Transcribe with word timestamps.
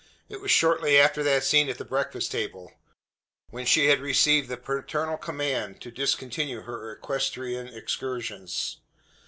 It 0.29 0.41
was 0.41 0.49
shortly 0.49 0.99
after 0.99 1.21
that 1.21 1.43
scene 1.43 1.69
at 1.69 1.77
the 1.77 1.85
breakfast 1.85 2.31
table; 2.31 2.73
when 3.51 3.67
she 3.67 3.85
had 3.85 3.99
received 3.99 4.49
the 4.49 4.57
paternal 4.57 5.15
command 5.17 5.79
to 5.81 5.91
discontinue 5.91 6.61
her 6.63 6.93
equestrian 6.93 7.67
excursions. 7.67 8.81